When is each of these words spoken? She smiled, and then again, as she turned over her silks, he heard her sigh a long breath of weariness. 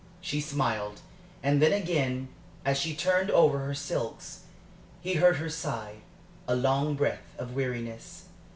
She 0.19 0.41
smiled, 0.41 1.01
and 1.43 1.61
then 1.61 1.71
again, 1.73 2.29
as 2.65 2.79
she 2.79 2.95
turned 2.95 3.29
over 3.29 3.59
her 3.59 3.75
silks, 3.75 4.45
he 4.99 5.13
heard 5.13 5.35
her 5.35 5.47
sigh 5.47 5.97
a 6.47 6.55
long 6.55 6.95
breath 6.95 7.35
of 7.37 7.53
weariness. 7.53 8.25